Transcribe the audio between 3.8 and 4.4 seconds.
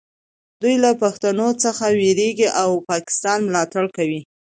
کوي